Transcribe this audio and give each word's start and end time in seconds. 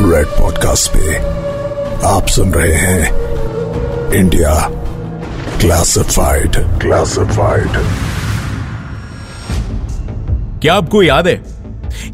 Red 0.00 0.26
podcast 0.26 0.92
पे 0.96 1.16
आप 2.06 2.26
सुन 2.26 2.52
रहे 2.52 2.72
हैं 2.72 3.10
इंडिया 4.12 4.68
क्लासिफाइड 5.60 6.56
क्लासिफाइड 6.56 7.68
क्या 10.60 10.74
आपको 10.74 11.02
याद 11.02 11.28
है 11.28 11.44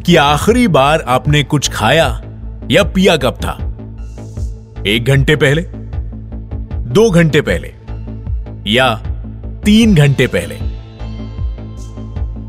कि 0.06 0.17
आखिरी 0.17 0.69
बार 0.69 1.01
आपने 1.01 1.42
कुछ 1.42 1.71
खाया 1.71 2.22
या 2.71 2.83
पिया 2.83 3.17
कब 3.17 3.35
था? 3.35 3.58
एक 4.87 5.04
घंटे 5.04 5.37
पहले? 5.37 5.62
दो 6.78 7.10
घंटे 7.10 7.40
पहले? 7.40 7.74
या 8.71 8.94
तीन 9.64 9.94
घंटे 9.94 10.26
पहले? 10.26 10.58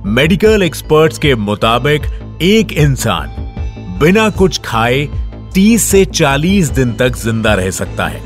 मेडिकल 0.10 0.64
एक्सपर्ट्स 0.64 1.18
के 1.18 1.36
मुताबिक 1.36 2.02
एक 2.42 2.72
इंसान 2.72 3.48
बिना 4.00 4.30
कुछ 4.30 4.62
खाए 4.66 5.27
30 5.58 5.78
से 5.78 6.06
40 6.06 6.70
दिन 6.72 6.94
तक 6.94 7.16
ज़िंदा 7.16 7.54
रह 7.54 7.72
सकता 7.72 8.08
है। 8.08 8.22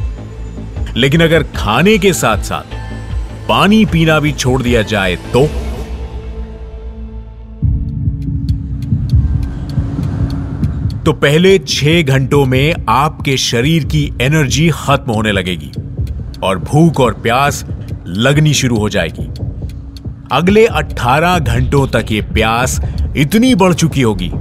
लेकिन 0.97 1.21
अगर 1.21 1.43
खाने 1.43 1.97
के 1.97 2.13
साथ 2.13 2.37
साथ 2.37 2.63
पानी 3.49 3.85
पीना 3.85 4.19
भी 4.19 4.31
छोड़ 4.31 4.61
दिया 4.61 4.81
जाए 4.81 5.15
तो? 5.15 5.45
तो 11.05 11.13
पहले 11.13 11.59
छह 11.59 12.01
घंटों 12.01 12.45
में 12.45 12.73
आपके 12.89 13.37
शरीर 13.37 13.83
की 13.83 14.13
एनर्जी 14.21 14.69
खत्म 14.69 15.11
होने 15.11 15.31
लगेगी 15.31 15.71
और 16.43 16.59
भूख 16.59 16.99
और 16.99 17.13
प्यास 17.13 17.65
लगनी 18.07 18.53
शुरू 18.53 18.77
हो 18.77 18.89
जाएगी। 18.89 19.27
अगले 20.31 20.65
18 20.67 21.39
घंटों 21.39 21.87
तक 21.87 22.11
ये 22.11 22.21
प्यास 22.21 22.81
इतनी 23.17 23.55
बढ़ 23.55 23.73
चुकी 23.73 24.01
होगी 24.01 24.31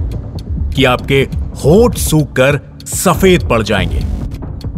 कि 0.75 0.85
आपके 0.85 1.29
होठ 1.65 1.95
सूख 1.95 2.33
कर 2.33 2.70
सफ़ेद 2.91 3.49
पड़ 3.49 3.63
जाएँगे 3.63 4.01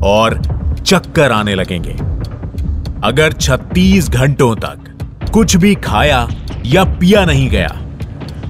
और 0.05 0.41
चक्कर 0.87 1.33
आने 1.33 1.55
लगेंगे। 1.55 1.93
अगर 3.05 3.33
36 3.33 4.09
घंटों 4.09 4.55
तक 4.57 5.31
कुछ 5.35 5.57
भी 5.57 5.75
खाया 5.75 6.29
या 6.67 6.85
पिया 6.85 7.25
नहीं 7.25 7.49
गया 7.51 7.69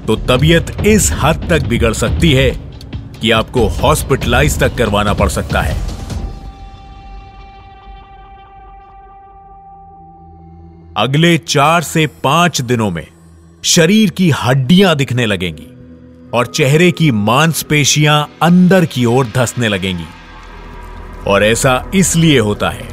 तो 0.06 0.16
तबीयत 0.28 0.76
इस 0.86 1.10
हद 1.12 1.46
तक 1.50 1.66
बिगड़ 1.66 1.92
सकती 1.92 2.32
है 2.32 2.50
कि 3.20 3.30
आपको 3.30 3.66
हॉस्पिटलाइज 3.68 4.58
तक 4.60 4.74
करवाना 4.74 5.12
पड़ 5.14 5.28
सकता 5.28 5.60
है। 5.60 5.74
अगले 10.96 11.36
चार 11.38 11.82
से 11.82 12.06
पाँच 12.24 12.60
दिनों 12.60 12.90
में 12.90 13.06
शरीर 13.64 14.10
की 14.10 14.30
हड्डियाँ 14.30 14.94
दिखने 14.96 15.26
लगेंगी। 15.26 15.66
और 16.32 16.46
चेहरे 16.46 16.90
की 16.92 17.10
मांसपेशियाँ 17.10 18.28
अंदर 18.42 18.84
की 18.84 19.04
ओर 19.04 19.26
धसने 19.26 19.68
लगेंगी। 19.68 20.04
और 21.26 21.44
ऐसा 21.44 21.90
इसलिए 21.94 22.38
होता 22.38 22.70
है 22.70 22.88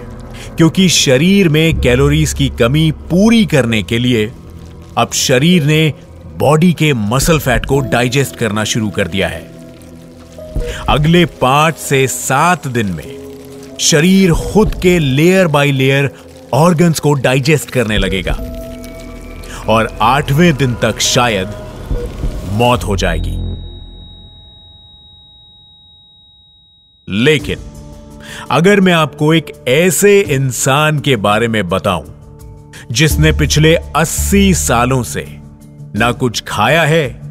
क्योंकि 0.57 0.89
शरीर 0.89 1.49
में 1.49 1.79
कैलोरीज 1.81 2.33
की 2.33 2.49
कमी 2.49 2.91
पूरी 2.91 3.45
करने 3.45 3.83
के 3.83 3.99
लिए 3.99 4.31
अब 4.97 5.11
शरीर 5.13 5.63
ने 5.63 5.93
बॉडी 6.37 6.73
के 6.73 6.93
मसल 6.93 7.39
फैट 7.39 7.65
को 7.65 7.79
डाइजेस्ट 7.79 8.35
करना 8.35 8.63
शुरू 8.63 8.89
कर 8.89 9.07
दिया 9.07 9.27
है। 9.27 9.41
अगले 10.89 11.25
पाँच 11.25 11.77
से 11.77 12.07
सात 12.07 12.67
दिन 12.67 12.85
में 12.85 13.17
शरीर 13.79 14.33
खुद 14.33 14.73
के 14.75 14.97
लेयर 14.99 15.47
बाय 15.47 15.71
लेयर 15.71 16.09
ऑर्गन्स 16.53 16.99
को 16.99 17.13
डाइजेस्ट 17.13 17.69
करने 17.69 17.97
लगेगा। 17.97 18.37
और 19.67 19.97
आठवें 20.01 20.55
दिन 20.55 20.73
तक 20.73 20.99
शायद 20.99 21.53
मौत 22.49 22.83
हो 22.83 22.95
जाएगी। 22.95 23.37
लेकिन, 27.09 27.57
अगर 28.51 28.81
मैं 28.81 28.93
आपको 28.93 29.33
एक 29.33 29.65
ऐसे 29.67 30.19
इंसान 30.19 30.99
के 30.99 31.15
बारे 31.15 31.47
में 31.47 31.69
बताऊँ, 31.69 32.05
जिसने 32.91 33.31
पिछले 33.31 33.77
80 33.95 34.53
सालों 34.53 35.03
से 35.03 35.25
ना 35.95 36.11
कुछ 36.11 36.43
खाया 36.47 36.83
है 36.83 37.21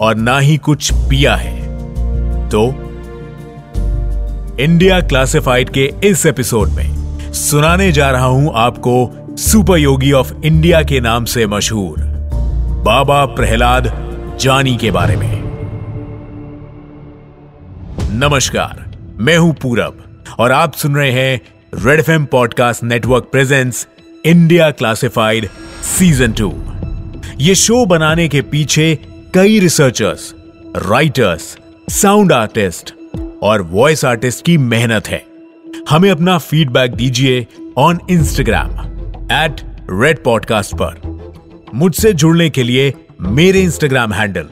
और 0.00 0.14
ना 0.14 0.38
ही 0.38 0.56
कुछ 0.56 0.92
पिया 0.94 1.36
है 1.36 1.66
तो 2.48 2.68
इंडिया 4.60 5.00
क्लासिफाइड 5.00 5.70
के 5.70 5.94
इस 6.04 6.26
एपिसोड 6.26 6.68
में 6.68 7.06
सुनाने 7.32 7.92
जा 7.92 8.10
रहा 8.10 8.24
हूँ 8.24 8.52
आपको 8.54 9.10
सुपर 9.36 9.78
योगी 9.78 10.12
ऑफ़ 10.12 10.32
इंडिया 10.44 10.82
के 10.82 11.00
नाम 11.00 11.24
से 11.24 11.46
मशहूर 11.46 11.96
बाबा 12.84 13.24
प्रहलाद 13.26 14.05
जानी 14.40 14.76
के 14.76 14.90
बारे 14.90 15.16
में। 15.16 15.42
नमस्कार, 18.10 18.98
मैं 19.18 19.36
हूँ 19.38 19.54
पूरब, 19.54 20.24
और 20.38 20.52
आप 20.52 20.72
सुन 20.72 20.94
रहे 20.94 21.10
हैं 21.10 21.40
red 21.84 22.00
F 22.00 22.24
podcast 22.24 22.82
network 22.82 23.24
presents, 23.24 23.88
India 24.24 24.70
classified 24.70 25.48
season 25.82 26.32
two. 26.32 26.54
ये 27.40 27.54
शो 27.54 27.86
बनाने 27.86 28.28
के 28.28 28.40
पीछे 28.42 28.98
कई 29.34 29.58
रिसर्चर्स, 29.60 30.34
राइटर्स, 30.76 31.58
साउंड 31.90 32.32
आर्टिस्ट 32.32 32.94
और 33.42 33.62
वॉइस 33.62 34.04
आर्टिस्ट 34.04 34.44
की 34.44 34.58
मेहनत 34.58 35.08
है। 35.08 35.24
हमें 35.90 36.10
अपना 36.10 36.38
फीडबैक 36.38 36.94
दीजिए 36.94 37.46
on 37.76 37.98
Instagram 38.10 38.70
at 39.32 39.60
red 39.90 40.24
podcast 40.24 40.74
पर। 40.82 41.16
मुझसे 41.74 42.12
जुड़ने 42.12 42.50
के 42.50 42.62
लिए 42.62 42.94
मेरे 43.20 43.60
Instagram 43.60 44.12
handle 44.12 44.46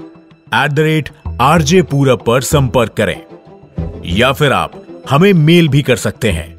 at 0.54 0.70
the 0.70 0.80
rate 0.80 1.08
RJ 1.40 1.82
Purab 1.82 2.24
पर 2.26 2.40
संपर्क 2.40 2.92
करें। 2.92 3.20
या 4.06 4.32
फिर 4.32 4.52
आप 4.52 4.84
हमें 5.10 5.32
मेल 5.32 5.68
भी 5.68 5.82
कर 5.82 5.96
सकते 5.96 6.30
हैं। 6.30 6.58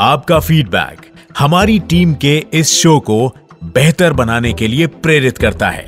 आपका 0.00 0.40
फीडबैक 0.40 0.96
हमारी 1.38 1.78
टीम 1.78 2.14
के 2.14 2.46
इस 2.52 2.82
शो 2.82 3.00
को 3.00 3.34
बेहतर 3.64 4.12
बनाने 4.12 4.52
के 4.52 4.68
लिए 4.68 4.86
प्रेरित 4.86 5.38
करता 5.38 5.68
है। 5.68 5.84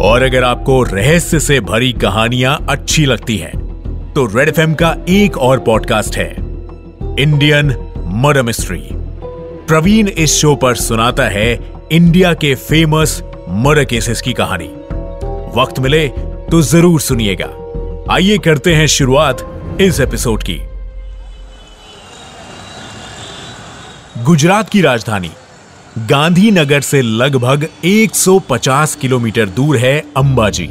और 0.00 0.22
अगर 0.22 0.44
आपको 0.44 0.82
रहस्य 0.82 1.40
से 1.40 1.60
भरी 1.60 1.92
कहानियाँ 1.92 2.66
अच्छी 2.68 3.06
लगती 3.06 3.36
हैं, 3.36 3.60
तो 4.12 4.26
रेड 4.26 4.48
एफ़ 4.48 4.74
का 4.74 4.96
एक 5.08 5.38
और 5.38 5.58
पॉडकास्ट 5.58 6.16
है 6.16 6.30
इंडियन 7.18 7.92
मर्डर 7.98 8.42
मिस्ट्री 8.42 8.88
प्रवीण 9.68 10.08
इस 10.08 10.34
शो 10.34 10.54
पर 10.54 10.74
सुनाता 10.74 11.24
है 11.24 11.72
इंडिया 11.92 12.34
के 12.34 12.54
फ़ेमस 12.54 13.22
मर्डर 13.52 13.84
केसेस 13.84 14.20
की 14.22 14.32
कहानी। 14.32 14.66
वक्त 15.56 15.78
मिले 15.78 16.06
तो 16.50 16.60
ज़रूर 16.62 17.00
सुनिएगा। 17.00 17.46
आइए 18.14 18.36
करते 18.38 18.74
हैं 18.74 18.86
शुरुआत 18.86 19.42
इस 19.80 20.00
एपिसोड 20.00 20.42
की। 20.42 20.58
गुजरात 24.24 24.68
की 24.68 24.80
राजधानी, 24.80 25.30
गांधीनगर 25.98 26.80
से 26.80 27.02
लगभग 27.02 27.66
150 27.84 28.94
किलोमीटर 28.94 29.48
दूर 29.48 29.76
है 29.76 29.98
अंबाजी, 30.16 30.68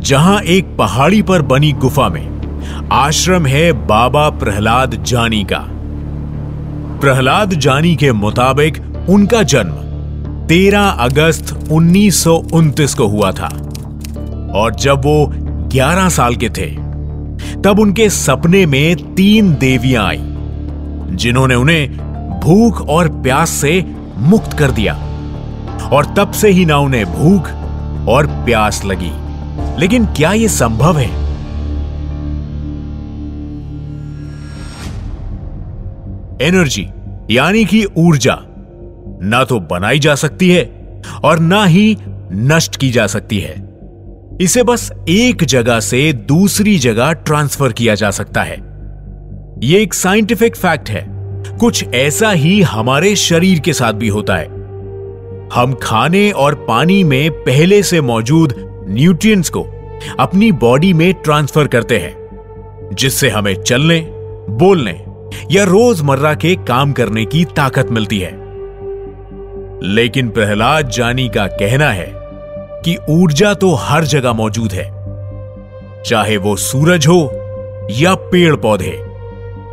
जहाँ 0.00 0.40
एक 0.42 0.76
पहाड़ी 0.78 1.22
पर 1.22 1.42
बनी 1.42 1.72
गुफा 1.72 2.08
में 2.08 2.88
आश्रम 2.92 3.46
है 3.46 3.72
बाबा 3.72 4.28
प्रहलाद 4.30 5.02
जानी 5.04 5.44
का। 5.44 5.66
प्रहलाद 7.00 7.54
जानी 7.58 7.96
के 7.96 8.12
मुताबिक 8.12 8.82
उनका 9.08 9.42
जन्म 9.42 9.88
13 10.50 10.80
अगस्त 10.80 11.68
उन्नीस 11.72 12.24
सौ 12.24 12.42
उनतीस 12.52 12.94
को 12.94 13.06
हुआ 13.06 13.32
था। 13.32 13.46
और 14.54 14.74
जब 14.74 14.98
वो 14.98 15.32
11 15.68 16.08
साल 16.08 16.36
के 16.36 16.48
थे, 16.48 16.66
तब 17.62 17.76
उनके 17.80 18.10
सपने 18.10 18.66
में 18.66 19.14
तीन 19.14 19.54
देवियाँ 19.54 20.06
आई, 20.06 20.18
जिन्होंने 21.16 21.54
उन्हें 21.54 21.96
भूख 22.40 22.88
और 22.88 23.08
प्यास 23.08 23.50
से 23.50 23.84
मुक्त 24.18 24.52
कर 24.52 24.70
दिया। 24.70 24.94
और 25.92 26.14
तब 26.16 26.30
से 26.30 26.50
ही 26.50 26.64
ना 26.64 26.78
उन्हें 26.78 27.06
भूख 27.06 27.46
और 28.08 28.26
प्यास 28.26 28.82
लगी। 28.84 29.12
लेकिन 29.80 30.06
क्या 30.06 30.32
यह 30.32 30.48
संभव 30.48 30.98
है? 30.98 31.10
एनर्जी, 36.48 36.88
यानी 37.30 37.64
कि 37.64 37.84
ऊर्जा। 37.96 38.42
ना 39.22 39.44
तो 39.44 39.60
बनाई 39.60 39.98
जा 39.98 40.14
सकती 40.14 40.50
है 40.50 40.64
और 41.24 41.38
ना 41.38 41.64
ही 41.64 41.96
नष्ट 42.32 42.76
की 42.76 42.90
जा 42.90 43.06
सकती 43.06 43.38
है। 43.38 43.70
इसे 44.40 44.62
बस 44.62 44.92
एक 45.08 45.44
जगह 45.44 45.80
से 45.80 46.12
दूसरी 46.12 46.78
जगह 46.78 47.12
ट्रांसफ़र 47.12 47.72
किया 47.72 47.94
जा 47.94 48.10
सकता 48.10 48.42
है। 48.42 48.56
यह 49.62 49.82
एक 49.82 49.94
साइंटिफिक 49.94 50.56
फैक्ट 50.56 50.90
है। 50.90 51.04
कुछ 51.58 51.84
ऐसा 51.84 52.30
ही 52.30 52.62
हमारे 52.62 53.16
शरीर 53.16 53.58
के 53.58 53.72
साथ 53.72 53.92
भी 53.92 54.08
होता 54.08 54.36
है। 54.36 54.46
हम 55.54 55.74
खाने 55.82 56.30
और 56.30 56.54
पानी 56.54 57.04
में 57.04 57.30
पहले 57.30 57.82
से 57.82 58.00
मौजूद 58.00 58.54
न्यूट्रिएंट्स 58.88 59.50
को 59.50 59.66
अपनी 60.20 60.52
बॉडी 60.52 60.92
में 60.92 61.14
ट्रांसफ़र 61.14 61.66
करते 61.66 61.98
हैं, 61.98 62.14
जिससे 62.92 63.28
हमें 63.28 63.62
चलने, 63.62 64.00
बोलने 64.50 65.04
या 65.50 65.64
रोज़मर्रा 65.64 66.34
के 66.34 66.54
काम 66.56 66.92
करने 66.92 67.24
की 67.24 67.44
ताकत 67.44 67.88
मिलती 67.90 68.18
है। 68.18 68.39
लेकिन 69.82 70.28
प्रहलाद 70.28 70.88
जानी 70.88 71.28
का 71.28 71.46
कहना 71.46 71.90
है 71.90 72.12
कि 72.84 72.96
ऊर्जा 73.10 73.52
तो 73.54 73.74
हर 73.74 74.04
जगह 74.04 74.32
मौजूद 74.32 74.72
है। 74.72 74.88
चाहे 76.02 76.36
वो 76.36 76.56
सूरज 76.56 77.06
हो 77.06 77.20
या 77.90 78.14
पेड़ 78.14 78.54
पौधे 78.56 78.96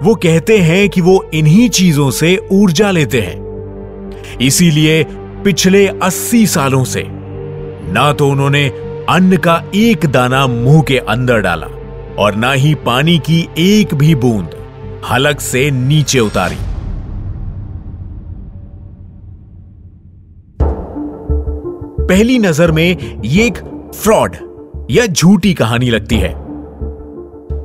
वो 0.04 0.16
कहते 0.16 0.58
हैं 0.58 0.88
कि 0.90 1.02
वो 1.02 1.24
इन्हीं 1.34 1.70
चीज़ों 1.70 2.10
से 2.12 2.36
ऊर्जा 2.52 2.92
लेते 2.92 3.22
हैं। 3.22 4.38
इसीलिए 4.42 5.04
पिछले 5.44 5.88
80 6.04 6.46
सालों 6.48 6.84
से 6.84 7.04
ना 7.08 8.12
तो 8.14 8.30
उन्होंने 8.30 8.68
अन्न 9.10 9.38
का 9.38 9.62
एक 9.76 10.06
दाना 10.06 10.46
मुँह 10.48 10.82
के 10.82 10.98
अंदर 10.98 11.42
डाला 11.42 11.68
और 12.20 12.36
ना 12.36 12.52
ही 12.54 12.74
पानी 12.86 13.18
की 13.20 13.48
एक 13.58 13.94
भी 13.94 14.16
बूंद 14.16 14.56
हलक 15.10 15.40
से 15.42 15.70
नीचे 15.72 16.20
उतारी। 16.20 16.58
पहली 22.10 22.40
नज़र 22.40 22.72
में 22.72 23.22
ये 23.26 23.46
एक 23.46 23.58
फ्रॉड 23.96 24.36
या 24.92 25.06
झूठी 25.06 25.54
कहानी 25.54 25.90
लगती 25.90 26.16
है। 26.16 26.30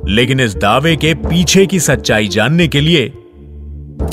लेकिन 0.07 0.39
इस 0.39 0.55
दावे 0.55 0.95
के 0.95 1.13
पीछे 1.13 1.65
की 1.65 1.79
सच्चाई 1.79 2.27
जानने 2.27 2.67
के 2.67 2.81
लिए 2.81 3.07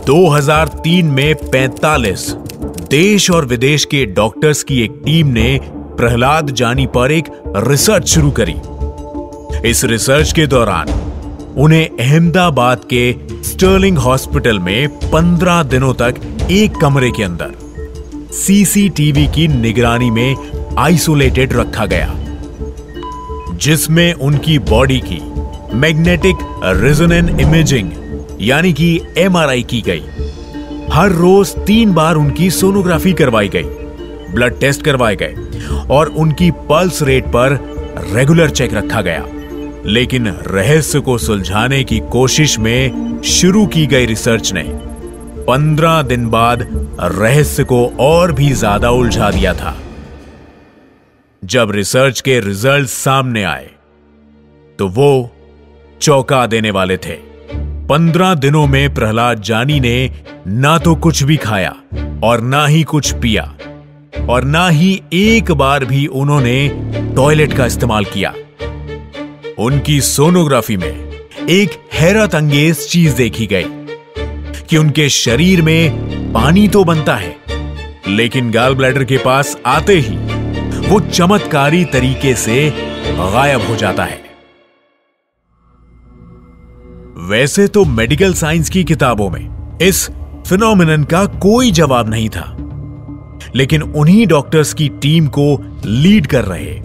2003 0.06 1.04
में 1.04 1.34
45 1.34 2.30
देश 2.90 3.30
और 3.30 3.44
विदेश 3.44 3.84
के 3.84 4.04
डॉक्टर्स 4.06 4.62
की 4.62 4.82
एक 4.82 5.02
टीम 5.04 5.26
ने 5.26 5.60
प्रहलाद 5.72 6.50
जानी 6.50 6.86
पर 6.86 7.12
एक 7.12 7.24
रिसर्च 7.56 8.08
शुरू 8.08 8.30
करी। 8.40 8.54
इस 9.70 9.84
रिसर्च 9.84 10.32
के 10.32 10.46
दौरान 10.46 10.88
उन्हें 11.58 11.88
अहमदाबाद 11.88 12.84
के 12.92 13.14
स्टर्लिंग 13.44 13.98
हॉस्पिटल 13.98 14.58
में 14.58 14.88
15 15.10 15.62
दिनों 15.62 15.94
तक 15.94 16.14
एक 16.50 16.76
कमरे 16.76 17.10
के 17.10 17.22
अंदर 17.22 17.59
सीसीटीवी 18.34 19.26
की 19.26 19.46
निगरानी 19.48 20.10
में 20.10 20.76
आइसोलेटेड 20.78 21.52
रखा 21.52 21.86
गया, 21.86 22.14
जिसमें 23.54 24.12
उनकी 24.12 24.58
बॉडी 24.58 25.00
की 25.06 25.20
मैग्नेटिक 25.76 26.36
रेजोनेंट 26.64 27.40
इमेजिंग 27.40 27.90
यानी 28.40 28.72
कि 28.72 29.00
एमआरआई 29.18 29.62
की 29.62 29.80
गई। 29.80 30.02
हर 30.92 31.12
रोज 31.12 31.54
तीन 31.66 31.92
बार 31.92 32.16
उनकी 32.16 32.50
सोनोग्राफी 32.50 33.12
करवाई 33.12 33.48
गई 33.48 33.62
ब्लड 34.34 34.58
टेस्ट 34.60 34.82
करवाए 34.82 35.16
गए, 35.16 35.34
और 35.90 36.08
उनकी 36.08 36.50
पल्स 36.50 37.02
रेट 37.02 37.26
पर 37.26 37.58
रेगुलर 38.12 38.50
चेक 38.50 38.74
रखा 38.74 39.00
गया। 39.00 39.26
लेकिन 39.86 40.26
रहस्य 40.46 41.00
को 41.00 41.18
सुलझाने 41.18 41.82
की 41.84 41.98
कोशिश 42.12 42.58
में 42.58 43.20
शुरू 43.24 43.66
की 43.66 43.86
गई 43.86 44.06
रिसर्च 44.06 44.52
ने। 44.52 44.62
पंद्रह 45.50 46.00
दिन 46.02 46.28
बाद 46.30 46.60
रहस्य 47.02 47.64
को 47.64 47.84
और 48.00 48.32
भी 48.32 48.50
ज़्यादा 48.54 48.90
उलझा 48.90 49.30
दिया 49.30 49.52
था। 49.54 49.74
जब 51.42 51.70
रिसर्च 51.70 52.20
के 52.20 52.38
रिज़ल्ट 52.40 52.88
सामने 52.88 53.42
आए 53.44 53.70
तो 54.78 54.88
वो 54.88 55.30
चौंका 56.00 56.44
देने 56.46 56.70
वाले 56.70 56.96
थे। 56.96 57.16
पंद्रह 57.88 58.34
दिनों 58.34 58.66
में 58.66 58.94
प्रहलाद 58.94 59.40
जानी 59.42 59.80
ने 59.80 60.10
ना 60.46 60.76
तो 60.78 60.94
कुछ 60.98 61.22
भी 61.22 61.36
खाया 61.36 61.74
और 62.24 62.40
ना 62.42 62.64
ही 62.66 62.82
कुछ 62.84 63.12
पिया 63.14 63.42
और 64.28 64.44
ना 64.44 64.68
ही 64.68 64.92
एक 65.12 65.52
बार 65.54 65.84
भी 65.84 66.06
उन्होंने 66.22 66.56
टॉयलेट 67.16 67.56
का 67.56 67.66
इस्तेमाल 67.66 68.04
किया। 68.04 68.34
उनकी 69.58 70.00
सोनोग्राफी 70.04 70.76
में 70.76 71.46
एक 71.50 71.78
हैरत 71.94 72.34
अंगेज 72.34 72.86
चीज़ 72.88 73.16
देखी 73.16 73.46
गई। 73.46 73.79
कि 74.70 74.76
उनके 74.76 75.08
शरीर 75.08 75.62
में 75.62 76.32
पानी 76.32 76.66
तो 76.68 76.84
बनता 76.84 77.14
है, 77.16 77.36
लेकिन 78.08 78.50
गाल 78.50 78.74
ब्लैडर 78.74 79.04
के 79.04 79.16
पास 79.16 79.56
आते 79.66 79.98
ही 79.98 80.16
वो 80.88 81.00
चमत्कारी 81.00 81.84
तरीके 81.84 82.34
से 82.34 82.70
गायब 82.70 83.60
हो 83.60 83.76
जाता 83.76 84.04
है। 84.04 84.18
वैसे 87.28 87.66
तो 87.68 87.84
मेडिकल 87.84 88.34
साइंस 88.34 88.70
की 88.70 88.84
किताबों 88.84 89.28
में 89.30 89.78
इस 89.82 90.08
फिनोमिनन 90.48 91.04
का 91.04 91.24
कोई 91.40 91.70
जवाब 91.70 92.08
नहीं 92.08 92.28
था, 92.28 92.44
लेकिन 93.54 93.82
उन्हीं 93.82 94.26
डॉक्टर्स 94.26 94.74
की 94.74 94.88
टीम 95.02 95.26
को 95.28 95.46
लीड 95.84 96.26
कर 96.26 96.44
रहे 96.44 96.78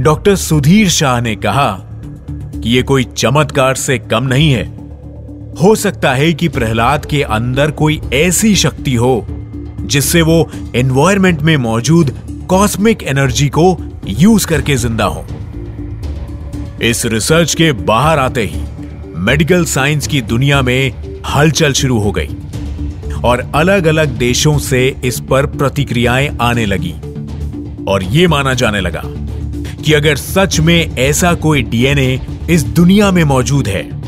डॉक्टर 0.00 0.36
सुधीर 0.36 0.88
शाह 0.88 1.20
ने 1.20 1.34
कहा 1.36 1.70
कि 2.30 2.76
यह 2.76 2.82
कोई 2.82 3.04
चमत्कार 3.04 3.74
से 3.74 3.98
कम 4.00 4.24
नहीं 4.24 4.52
है। 4.52 4.79
हो 5.50 5.74
सकता 5.74 6.14
है 6.14 6.32
कि 6.32 6.48
प्रहलाद 6.48 7.04
के 7.04 7.22
अंदर 7.22 7.70
कोई 7.70 8.00
ऐसी 8.14 8.56
शक्ति 8.56 8.94
हो, 8.94 9.26
जिससे 9.80 10.22
वो 10.22 10.50
एनवायरमेंट 10.76 11.42
में 11.42 11.56
मौजूद 11.56 12.10
कॉस्मिक 12.48 13.02
एनर्जी 13.02 13.48
को 13.48 13.76
यूज़ 14.08 14.46
करके 14.46 14.76
ज़िंदा 14.76 15.04
हो। 15.04 15.26
इस 16.82 17.04
रिसर्च 17.06 17.54
के 17.54 17.72
बाहर 17.72 18.18
आते 18.18 18.44
ही 18.44 18.62
मेडिकल 19.16 19.64
साइंस 19.64 20.06
की 20.06 20.22
दुनिया 20.22 20.62
में 20.62 20.92
हलचल 21.34 21.72
शुरू 21.72 21.98
हो 21.98 22.12
गई 22.12 22.28
और 23.24 23.50
अलग 23.54 23.86
अलग 23.86 24.08
देशों 24.08 24.58
से 24.58 24.96
इस 25.04 25.20
पर 25.20 25.46
प्रतिक्रियाएँ 25.46 26.36
आने 26.40 26.66
लगी। 26.66 26.94
और 27.88 28.02
यह 28.02 28.28
माना 28.28 28.54
जाने 28.54 28.80
लगा 28.80 29.02
कि 29.84 29.92
अगर 29.92 30.16
सच 30.16 30.60
में 30.60 30.96
ऐसा 30.96 31.34
कोई 31.34 31.62
डीएनए 31.62 32.20
इस 32.50 32.62
दुनिया 32.64 33.10
में 33.12 33.24
मौजूद 33.24 33.68
है 33.68 33.99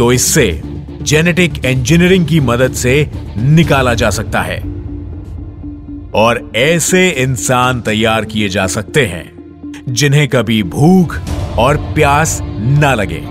तो 0.00 0.12
इससे 0.12 0.62
जेनेटिक 1.02 1.64
इंजीनियरिंग 1.64 2.26
की 2.26 2.40
मदद 2.40 2.72
से 2.72 3.10
निकाला 3.38 3.94
जा 3.94 4.10
सकता 4.10 4.40
है। 4.40 4.60
और 6.14 6.52
ऐसे 6.56 7.10
इंसान 7.10 7.80
तैयार 7.80 8.24
किए 8.24 8.48
जा 8.48 8.66
सकते 8.66 9.06
हैं, 9.06 9.32
जिन्हें 9.88 10.28
कभी 10.28 10.62
भूख 10.62 11.18
और 11.58 11.76
प्यास 11.76 12.38
ना 12.58 12.94
लगे। 12.94 13.22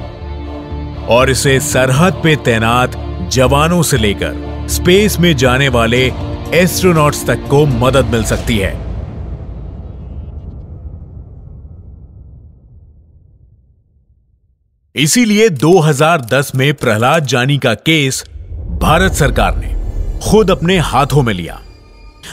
और 1.08 1.30
इसे 1.30 1.60
सरहद 1.60 2.14
पे 2.14 2.36
तैनात 2.36 2.92
जवानों 3.32 3.84
से 3.84 3.98
लेकर 3.98 4.66
स्पेस 4.70 5.20
में 5.20 5.36
जाने 5.36 5.70
वाले 5.70 6.12
एस्ट्रोनॉट्स 6.54 7.28
तक 7.28 7.48
को 7.50 7.66
मदद 7.66 8.06
मिल 8.06 8.24
सकती 8.24 8.58
है। 8.58 8.89
इसीलिए 14.96 15.50
2010 15.50 16.56
में 16.56 16.74
प्रहलाद 16.74 17.26
जानी 17.26 17.58
का 17.58 17.74
केस 17.74 18.24
भारत 18.82 19.14
सरकार 19.14 19.58
ने 19.58 19.74
खुद 20.20 20.52
अपने 20.52 20.78
हाथों 20.78 21.22
में 21.24 21.34
लिया 21.34 21.60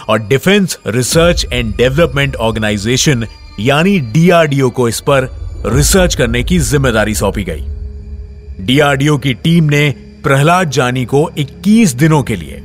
और 0.09 0.19
defence 0.19 0.79
research 0.87 1.47
and 1.53 1.75
development 1.77 2.37
organisation 2.37 3.27
यानी 3.61 3.99
डीआरडीओ 4.13 4.71
को 4.71 4.89
इस 4.89 5.01
पर 5.01 5.29
रिसर्च 5.67 6.15
करने 6.15 6.43
की 6.45 6.59
ज़िम्मेदारी 6.59 7.15
सौंपी 7.15 7.45
गई। 7.45 8.65
डीआरडीओ 8.65 9.19
की 9.19 9.35
टीम 9.35 9.65
ने 9.65 9.91
प्रहलाद 10.25 10.71
जानी 10.71 11.05
को 11.05 11.31
21 11.39 11.95
दिनों 11.95 12.23
के 12.23 12.37
लिए 12.37 12.63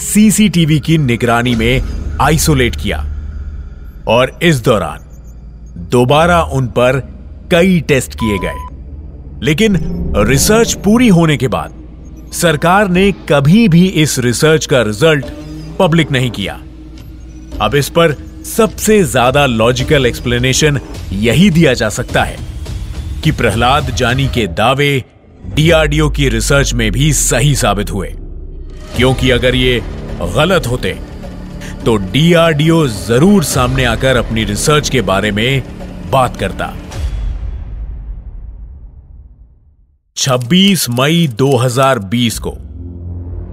सीसीटीवी 0.00 0.80
की 0.80 0.98
निगरानी 0.98 1.54
में 1.54 1.82
आइसोलेट 2.20 2.76
किया 2.76 2.98
और 4.08 4.38
इस 4.42 4.62
दौरान 4.64 5.08
दोबारा 5.90 6.42
उन 6.42 6.66
पर 6.66 7.00
कई 7.50 7.80
टेस्ट 7.80 8.14
किए 8.14 8.38
गए। 8.38 8.63
लेकिन 9.42 9.78
रिसर्च 10.18 10.74
पूरी 10.84 11.08
होने 11.10 11.36
के 11.36 11.48
बाद 11.48 11.82
सरकार 12.34 12.88
ने 12.88 13.10
कभी 13.28 13.66
भी 13.68 13.86
इस 14.02 14.18
रिसर्च 14.18 14.66
का 14.66 14.82
रिज़ल्ट 14.82 15.24
पब्लिक 15.78 16.10
नहीं 16.12 16.30
किया। 16.30 16.54
अब 17.62 17.74
इस 17.74 17.88
पर 17.88 18.16
सबसे 18.46 19.02
ज़्यादा 19.04 19.44
लॉजिकल 19.46 20.06
एक्सप्लेनेशन 20.06 20.80
यही 21.12 21.50
दिया 21.50 21.74
जा 21.74 21.88
सकता 21.90 22.22
है 22.24 22.36
कि 23.24 23.30
प्रहलाद 23.32 23.90
जानी 23.96 24.26
के 24.28 24.46
दावे 24.54 25.04
डीआरडीओ 25.54 26.08
की 26.10 26.28
रिसर्च 26.28 26.72
में 26.74 26.90
भी 26.92 27.12
सही 27.12 27.54
साबित 27.56 27.90
हुए। 27.90 28.08
क्योंकि 28.96 29.30
अगर 29.30 29.54
ये 29.54 29.80
गलत 30.34 30.66
होते 30.66 30.96
तो 31.84 31.96
डीआरडीओ 32.12 32.86
ज़रूर 32.88 33.44
सामने 33.44 33.84
आकर 33.84 34.16
अपनी 34.16 34.44
रिसर्च 34.44 34.88
के 34.90 35.00
बारे 35.02 35.30
में 35.30 35.62
बात 36.10 36.36
करता। 36.36 36.72
26 40.16 40.88
मई 40.90 41.26
2020 41.28 42.38
को 42.38 42.50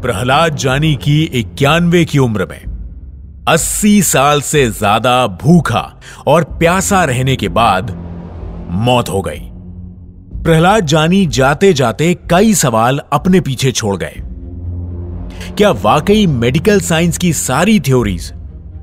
प्रहलाद 0.02 0.56
जानी 0.56 0.94
की 0.96 1.24
इक्यानवे 1.24 2.04
की 2.06 2.20
उम्र 2.20 2.46
में 2.46 3.46
80 3.50 4.02
साल 4.04 4.42
से 4.42 4.70
ज़्यादा 4.70 5.28
भूखा 5.28 5.82
और 6.28 6.44
प्यासा 6.44 7.04
रहने 7.04 7.36
के 7.36 7.50
बाद 7.50 7.92
मौत 8.72 9.10
हो 9.10 9.22
गई। 9.22 9.40
प्रहलाद 10.44 10.86
जानी 10.86 11.26
जाते 11.26 11.74
जाते 11.74 12.14
कई 12.30 12.54
सवाल 12.54 13.02
अपने 13.14 13.42
पीछे 13.42 13.72
छोड़ 13.72 13.96
गए। 13.98 14.22
क्या 15.58 15.72
वाकई 15.72 16.28
मेडिकल 16.28 16.80
साइंस 16.80 17.18
की 17.18 17.34
सारी 17.34 17.80
थ्योरीज 17.80 18.32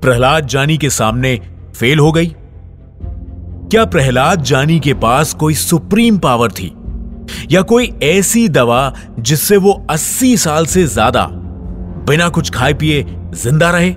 प्रहलाद 0.02 0.46
जानी 0.46 0.78
के 0.78 0.90
सामने 0.90 1.40
फेल 1.76 1.98
हो 1.98 2.12
गई? 2.12 2.34
क्या 3.70 3.84
प्रहलाद 3.84 4.42
जानी 4.42 4.80
के 4.80 4.94
पास 4.94 5.34
कोई 5.34 5.54
सुप्रीम 5.54 6.18
पावर 6.18 6.50
थी? 6.50 6.72
या 7.50 7.62
कोई 7.62 7.92
ऐसी 8.02 8.48
दवा 8.48 8.94
जिससे 9.18 9.56
वो 9.56 9.86
80 9.90 10.36
साल 10.36 10.66
से 10.66 10.86
ज़्यादा 10.86 11.28
बिना 12.08 12.28
कुछ 12.28 12.50
खाए 12.50 12.74
पिए 12.74 13.04
ज़िंदा 13.34 13.70
रहे? 13.70 13.94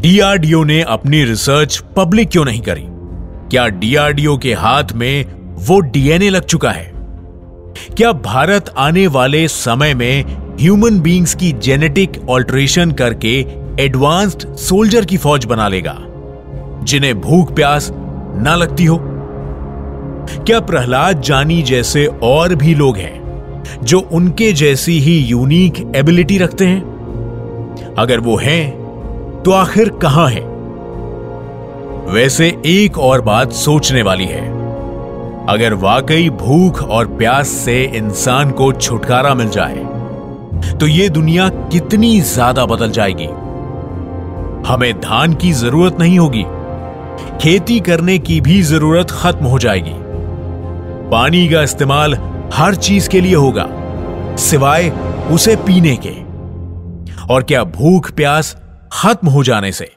डीआरडीओ 0.00 0.64
ने 0.64 0.80
अपनी 0.82 1.24
रिसर्च 1.24 1.82
पब्लिक 1.96 2.30
क्यों 2.30 2.44
नहीं 2.44 2.60
करी? 2.60 2.84
क्या 3.50 3.66
डीआरडीओ 3.68 4.36
के 4.38 4.54
हाथ 4.54 4.92
में 4.92 5.24
वो 5.66 5.80
डीएनए 5.80 6.28
लग 6.28 6.44
चुका 6.44 6.70
है? 6.70 6.92
क्या 7.96 8.12
भारत 8.12 8.74
आने 8.78 9.06
वाले 9.06 9.48
समय 9.48 9.94
में 9.94 10.24
ह्यूमन 10.60 11.00
बींग्स 11.00 11.34
की 11.34 11.52
जेनेटिक 11.52 12.20
ऑल्ट्रेशन 12.28 12.92
करके 12.92 13.38
एडवांस्ड 13.80 14.54
सोल्जर 14.54 15.04
की 15.04 15.16
फौज 15.16 15.44
बना 15.44 15.68
लेगा, 15.68 15.96
जिन्हें 16.84 17.20
भूख 17.20 17.54
प्यास 17.54 17.90
ना 18.36 18.54
लगती 18.54 18.84
हो? 18.84 18.96
क्या 20.46 20.60
प्रहलाद 20.62 21.20
जानी 21.22 21.62
जैसे 21.64 22.06
और 22.24 22.54
भी 22.54 22.74
लोग 22.74 22.96
हैं, 22.98 23.82
जो 23.82 24.00
उनके 24.12 24.52
जैसी 24.54 24.98
ही 25.00 25.18
यूनिक 25.20 25.78
एबिलिटी 25.96 26.38
रखते 26.38 26.66
हैं? 26.66 27.94
अगर 27.98 28.20
वो 28.20 28.36
हैं 28.38 29.42
तो 29.42 29.50
आखिर 29.52 29.88
कहाँ 30.02 30.28
है? 30.30 30.42
वैसे 32.06 32.46
एक 32.66 32.98
और 33.00 33.20
बात 33.22 33.52
सोचने 33.54 34.02
वाली 34.02 34.24
है। 34.26 34.42
अगर 35.48 35.74
वाकई 35.76 36.28
भूख 36.32 36.82
और 36.82 37.06
प्यास 37.08 37.48
से 37.56 37.82
इंसान 37.96 38.50
को 38.50 38.72
छुटकारा 38.74 39.34
मिल 39.34 39.48
जाए 39.50 39.92
तो 40.74 40.86
ये 40.86 41.08
दुनिया 41.10 41.48
कितनी 41.72 42.20
ज़्यादा 42.22 42.64
बदल 42.66 42.90
जाएगी। 42.90 43.26
हमें 44.64 44.92
धान 45.00 45.34
की 45.34 45.52
ज़रूरत 45.54 45.98
नहीं 46.00 46.18
होगी, 46.18 46.44
खेती 47.40 47.78
करने 47.80 48.18
की 48.20 48.40
भी 48.40 48.60
ज़रूरत 48.62 49.10
खत्म 49.12 49.46
हो 49.46 49.58
जाएगी। 49.58 49.94
पानी 51.10 51.48
का 51.48 51.62
इस्तेमाल 51.62 52.14
हर 52.54 52.74
चीज़ 52.74 53.08
के 53.08 53.20
लिए 53.20 53.34
होगा, 53.34 53.66
सिवाय 54.36 54.88
उसे 55.30 55.56
पीने 55.56 55.96
के। 56.06 56.22
और 57.34 57.42
क्या 57.42 57.64
भूख 57.64 58.10
प्यास 58.12 58.56
खत्म 58.92 59.28
हो 59.28 59.42
जाने 59.44 59.72
से? 59.72 59.92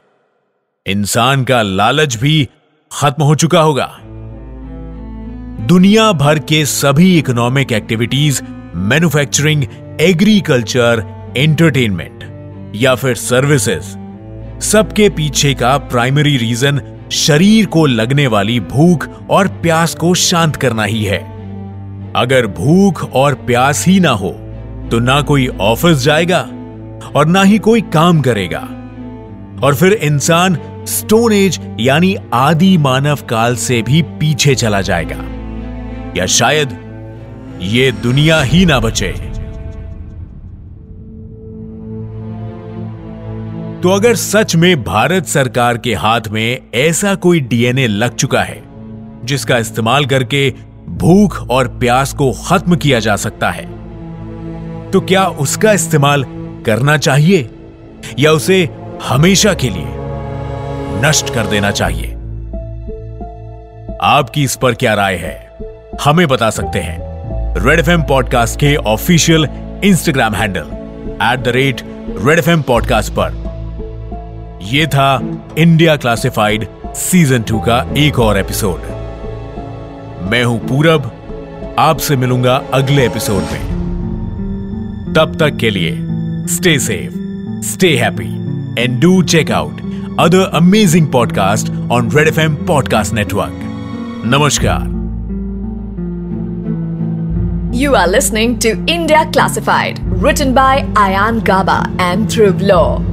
इंसान 0.86 1.44
का 1.44 1.62
लालच 1.62 2.16
भी 2.16 2.48
खत्म 2.92 3.24
हो 3.24 3.34
चुका 3.34 3.60
होगा। 3.60 3.98
दुनिया 5.66 6.12
भर 6.12 6.38
के 6.38 6.64
सभी 6.66 7.18
economic 7.18 7.72
activities 7.72 8.42
manufacturing 8.74 9.64
agriculture 10.00 11.04
entertainment 11.36 12.24
या 12.76 12.94
फिर 12.94 13.14
सर्विसेज़ 13.14 13.96
सबके 14.60 15.08
पीछे 15.08 15.54
का 15.54 15.76
प्राइमरी 15.78 16.36
रीजन 16.36 16.80
शरीर 17.10 17.66
को 17.66 17.84
लगने 17.86 18.26
वाली 18.26 18.58
भूख 18.60 19.08
और 19.30 19.48
प्यास 19.48 19.94
को 19.94 20.14
शांत 20.14 20.56
करना 20.56 20.84
ही 20.84 21.04
है। 21.04 21.18
अगर 22.16 22.46
भूख 22.46 23.02
और 23.12 23.34
प्यास 23.34 23.84
ही 23.86 24.00
ना 24.00 24.10
हो 24.10 24.30
तो 24.90 24.98
ना 24.98 25.20
कोई 25.22 25.46
ऑफ़िस 25.60 25.98
जाएगा 25.98 26.40
और 27.16 27.26
ना 27.26 27.42
ही 27.42 27.58
कोई 27.58 27.80
काम 27.80 28.20
करेगा। 28.20 28.58
और 29.62 29.74
फिर 29.74 29.92
इंसान 29.92 30.58
स्टोन 30.88 31.32
एज 31.32 31.60
यानी 31.80 32.16
आदि 32.34 32.76
मानव 32.78 33.18
काल 33.28 33.56
से 33.56 33.82
भी 33.82 34.02
पीछे 34.02 34.54
चला 34.54 34.80
जाएगा। 34.80 35.24
या 36.16 36.26
शायद 36.26 36.78
ये 37.62 37.90
दुनिया 37.92 38.40
ही 38.42 38.64
ना 38.66 38.80
बचे। 38.80 39.27
तो 43.82 43.90
अगर 43.90 44.14
सच 44.14 44.56
में 44.56 44.84
भारत 44.84 45.26
सरकार 45.26 45.78
के 45.78 45.94
हाथ 45.94 46.20
में 46.30 46.58
ऐसा 46.74 47.14
कोई 47.14 47.40
डीएनए 47.40 47.86
लग 47.86 48.14
चुका 48.14 48.42
है, 48.42 48.62
जिसका 49.24 49.58
इस्तेमाल 49.58 50.06
करके 50.06 50.54
भूख 50.88 51.46
और 51.50 51.68
प्यास 51.68 52.12
को 52.12 52.32
खत्म 52.46 52.76
किया 52.76 53.00
जा 53.00 53.16
सकता 53.16 53.50
है 53.50 53.66
तो 54.90 55.00
क्या 55.00 55.26
उसका 55.26 55.72
इस्तेमाल 55.72 56.24
करना 56.66 56.96
चाहिए 56.96 57.50
या 58.18 58.32
उसे 58.32 58.68
हमेशा 59.04 59.54
के 59.54 59.70
लिए 59.70 59.86
नष्ट 61.04 61.34
कर 61.34 61.46
देना 61.46 61.70
चाहिए? 61.70 62.12
आपकी 64.02 64.44
इस 64.44 64.56
पर 64.56 64.74
क्या 64.74 64.94
राय 64.94 65.16
है? 65.16 65.58
हमें 66.04 66.26
बता 66.28 66.50
सकते 66.50 66.78
हैं। 66.78 66.98
रेड 67.58 67.78
एफ़ 67.78 67.90
पॉडकास्ट 67.90 68.60
के 68.60 68.76
official 68.76 69.48
Instagram 69.84 70.34
handle 70.34 70.64
at 71.22 71.40
the 71.40 71.48
rate 71.48 71.82
red 72.26 72.38
F 72.38 72.50
podcast 72.50 73.12
पर। 73.12 73.47
यह 74.62 74.86
था 74.86 75.20
इंडिया 75.58 75.96
क्लासिफाइड 75.96 76.66
सीज़न 76.94 77.42
टू 77.42 77.58
का 77.58 77.94
एक 77.96 78.18
और 78.18 78.38
एपिसोड 78.38 78.80
मैं 80.30 80.44
हूँ 80.44 80.58
पूरब 80.68 81.10
आपसे 81.78 82.16
मिलूँगा 82.16 82.62
अगले 82.74 83.06
एपिसोड 83.06 83.42
में. 83.42 83.60
तब 85.16 85.36
तक 85.36 85.56
के 85.56 85.70
लिए 85.70 85.96
stay 86.46 86.78
safe 86.78 87.14
stay 87.62 87.96
happy 87.96 88.82
and 88.82 89.00
do 89.00 89.22
check 89.22 89.50
out 89.50 89.80
other 90.20 90.50
amazing 90.54 91.12
podcast 91.12 91.70
on 91.92 92.10
red 92.10 92.28
F 92.28 92.40
M 92.40 92.54
podcast 92.54 93.14
network 93.14 93.60
नमस्कार 94.24 94.96
You 97.80 97.94
are 97.94 98.08
listening 98.08 98.54
to 98.58 98.70
India 98.92 99.18
Classified, 99.34 100.00
written 100.22 100.54
by 100.54 100.82
Ayan 101.02 101.38
Gaba 101.44 101.76
and 101.98 102.26
Dhruv 102.26 102.64
Law. 102.72 103.07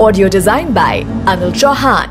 Audio 0.00 0.28
designed 0.28 0.74
by 0.74 1.02
Anil 1.24 1.52
Chauhan. 1.54 2.10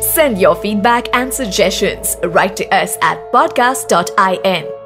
Send 0.00 0.38
your 0.38 0.54
feedback 0.54 1.08
and 1.12 1.34
suggestions 1.34 2.16
right 2.22 2.54
to 2.54 2.64
us 2.68 2.96
at 3.02 3.18
podcast.in. 3.32 4.81